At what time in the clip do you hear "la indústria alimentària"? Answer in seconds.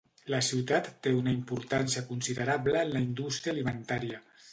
2.95-4.21